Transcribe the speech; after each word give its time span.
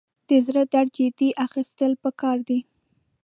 د 0.29 0.31
زړه 0.45 0.63
درد 0.73 0.91
جدي 0.97 1.29
اخیستل 1.45 1.91
پکار 2.03 2.37
دي. 2.47 2.59